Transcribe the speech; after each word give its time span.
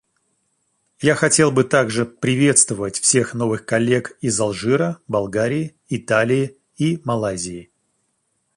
Я 1.01 1.13
хотел 1.13 1.51
бы 1.51 1.63
также 1.63 2.07
приветствовать 2.07 2.99
всех 2.99 3.35
новых 3.35 3.67
коллег 3.67 4.17
из 4.19 4.39
Алжира, 4.39 4.99
Болгарии, 5.07 5.75
Италии 5.89 6.57
и 6.75 6.99
Малайзии. 7.05 7.69